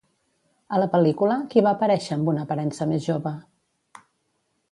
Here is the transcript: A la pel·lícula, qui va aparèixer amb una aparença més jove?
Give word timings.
A 0.75 0.79
la 0.83 0.87
pel·lícula, 0.93 1.35
qui 1.51 1.63
va 1.67 1.73
aparèixer 1.77 2.17
amb 2.17 2.33
una 2.33 2.47
aparença 2.47 2.87
més 2.93 3.05
jove? 3.11 3.37